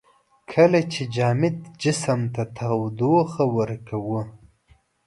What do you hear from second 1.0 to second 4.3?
جامد جسم ته تودوخه ورکوو.